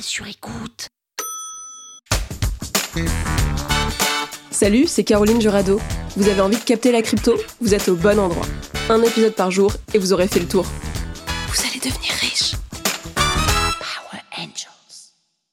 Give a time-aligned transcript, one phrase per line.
[0.00, 0.88] Sur écoute.
[4.50, 5.80] Salut, c'est Caroline Jurado.
[6.16, 7.34] Vous avez envie de capter la crypto?
[7.60, 8.46] Vous êtes au bon endroit.
[8.88, 10.64] Un épisode par jour et vous aurez fait le tour.
[11.48, 12.54] Vous allez devenir riche.
[13.14, 15.12] Power Angels.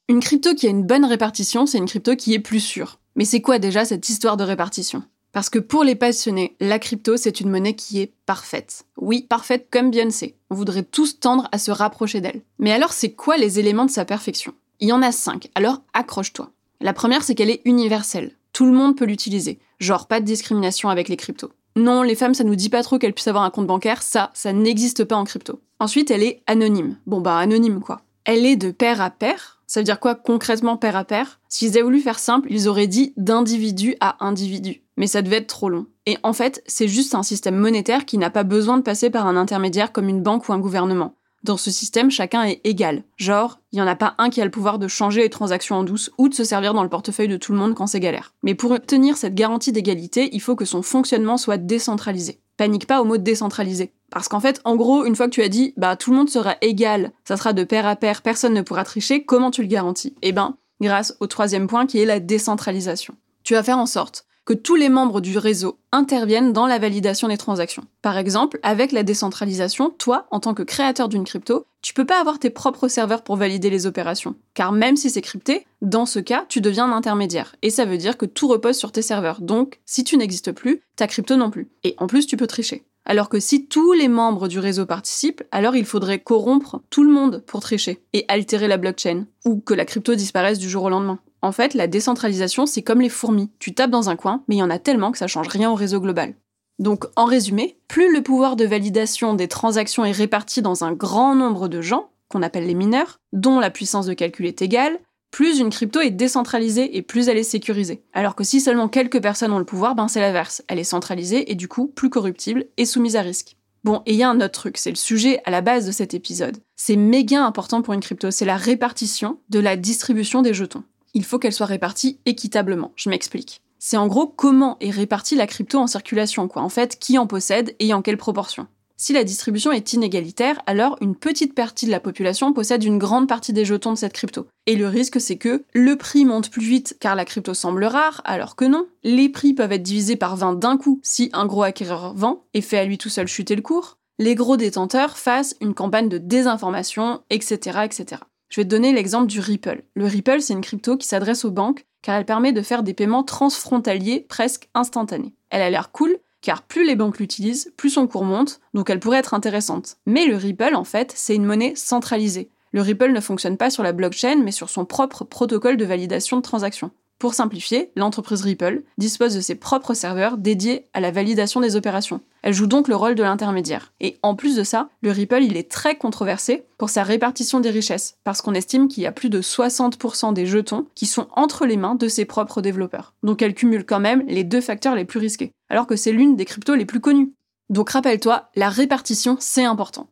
[0.09, 2.99] Une crypto qui a une bonne répartition, c'est une crypto qui est plus sûre.
[3.15, 5.03] Mais c'est quoi déjà cette histoire de répartition?
[5.31, 8.85] Parce que pour les passionnés, la crypto, c'est une monnaie qui est parfaite.
[8.97, 10.37] Oui, parfaite comme Beyoncé.
[10.53, 12.43] On voudrait tous tendre à se rapprocher d'elle.
[12.59, 14.53] Mais alors, c'est quoi les éléments de sa perfection?
[14.81, 16.52] Il y en a cinq, alors accroche-toi.
[16.80, 18.33] La première, c'est qu'elle est universelle.
[18.52, 19.58] Tout le monde peut l'utiliser.
[19.80, 21.50] Genre, pas de discrimination avec les cryptos.
[21.75, 24.30] Non, les femmes, ça nous dit pas trop qu'elles puissent avoir un compte bancaire, ça,
[24.36, 25.59] ça n'existe pas en crypto.
[25.80, 26.97] Ensuite, elle est anonyme.
[27.08, 28.02] Bon bah, anonyme quoi.
[28.25, 29.61] Elle est de pair à pair.
[29.67, 31.41] Ça veut dire quoi concrètement pair à pair?
[31.49, 34.83] S'ils avaient voulu faire simple, ils auraient dit d'individu à individu.
[34.95, 35.88] Mais ça devait être trop long.
[36.05, 39.27] Et en fait, c'est juste un système monétaire qui n'a pas besoin de passer par
[39.27, 41.15] un intermédiaire comme une banque ou un gouvernement.
[41.43, 43.03] Dans ce système, chacun est égal.
[43.17, 45.75] Genre, il n'y en a pas un qui a le pouvoir de changer les transactions
[45.75, 47.99] en douce ou de se servir dans le portefeuille de tout le monde quand c'est
[47.99, 48.33] galère.
[48.43, 52.39] Mais pour obtenir cette garantie d'égalité, il faut que son fonctionnement soit décentralisé.
[52.64, 53.92] Panique pas au mot décentralisé.
[54.09, 56.30] Parce qu'en fait, en gros, une fois que tu as dit, bah tout le monde
[56.30, 59.67] sera égal, ça sera de pair à pair, personne ne pourra tricher, comment tu le
[59.67, 60.16] garantis?
[60.22, 63.16] Eh ben, grâce au troisième point qui est la décentralisation.
[63.44, 67.27] Tu vas faire en sorte que tous les membres du réseau interviennent dans la validation
[67.27, 67.86] des transactions.
[68.02, 72.19] Par exemple, avec la décentralisation, toi, en tant que créateur d'une crypto, tu peux pas
[72.19, 74.36] avoir tes propres serveurs pour valider les opérations.
[74.53, 77.55] Car même si c'est crypté, dans ce cas, tu deviens un intermédiaire.
[77.61, 79.41] Et ça veut dire que tout repose sur tes serveurs.
[79.41, 81.70] Donc, si tu n'existes plus, ta crypto non plus.
[81.83, 82.86] Et en plus, tu peux tricher.
[83.05, 87.11] Alors que si tous les membres du réseau participent, alors il faudrait corrompre tout le
[87.11, 90.89] monde pour tricher et altérer la blockchain, ou que la crypto disparaisse du jour au
[90.89, 91.20] lendemain.
[91.43, 93.52] En fait, la décentralisation, c'est comme les fourmis.
[93.59, 95.70] Tu tapes dans un coin, mais il y en a tellement que ça change rien
[95.70, 96.36] au réseau global.
[96.80, 101.36] Donc, en résumé, plus le pouvoir de validation des transactions est réparti dans un grand
[101.36, 104.98] nombre de gens, qu'on appelle les mineurs, dont la puissance de calcul est égale,
[105.31, 108.04] plus une crypto est décentralisée et plus elle est sécurisée.
[108.14, 110.64] Alors que si seulement quelques personnes ont le pouvoir, ben c'est l'inverse.
[110.70, 113.58] Elle est centralisée et du coup plus corruptible et soumise à risque.
[113.83, 115.92] Bon, et il y a un autre truc, c'est le sujet à la base de
[115.92, 116.58] cet épisode.
[116.77, 121.23] C'est méga important pour une crypto, c'est la répartition de la distribution des jetons il
[121.23, 122.91] faut qu'elle soit répartie équitablement.
[122.95, 123.61] Je m'explique.
[123.79, 126.61] C'est en gros comment est répartie la crypto en circulation, quoi.
[126.61, 128.68] En fait, qui en possède et en quelle proportion.
[128.95, 133.27] Si la distribution est inégalitaire, alors une petite partie de la population possède une grande
[133.27, 134.47] partie des jetons de cette crypto.
[134.68, 138.21] Et le risque, c'est que le prix monte plus vite car la crypto semble rare,
[138.24, 138.88] alors que non.
[139.03, 142.62] Les prix peuvent être divisés par 20 d'un coup si un gros acquéreur vend et
[142.62, 143.97] fait à lui tout seul chuter le cours.
[144.19, 148.21] Les gros détenteurs fassent une campagne de désinformation, etc., etc.
[148.53, 149.81] Je vais te donner l'exemple du Ripple.
[149.95, 152.94] Le Ripple, c'est une crypto qui s'adresse aux banques car elle permet de faire des
[152.94, 155.33] paiements transfrontaliers presque instantanés.
[155.50, 159.00] Elle a l'air cool car plus les banques l'utilisent, plus son cours monte, donc elle
[159.00, 159.97] pourrait être intéressante.
[160.06, 162.51] Mais le Ripple, en fait, c'est une monnaie centralisée.
[162.74, 166.38] Le Ripple ne fonctionne pas sur la blockchain, mais sur son propre protocole de validation
[166.38, 166.92] de transactions.
[167.24, 172.19] Pour simplifier, l'entreprise Ripple dispose de ses propres serveurs dédiés à la validation des opérations.
[172.42, 173.94] Elle joue donc le rôle de l'intermédiaire.
[174.01, 178.18] Et en plus de ça, le Ripple, est très controversé pour sa répartition des richesses,
[178.25, 181.78] parce qu'on estime qu'il y a plus de 60% des jetons qui sont entre les
[181.78, 183.13] mains de ses propres développeurs.
[183.24, 186.36] Donc elle cumule quand même les deux facteurs les plus risqués, alors que c'est l'une
[186.36, 187.31] des cryptos les plus connues.
[187.69, 190.10] Donc rappelle-toi, la répartition, c'est important.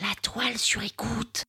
[0.00, 1.44] La toile sur écoute.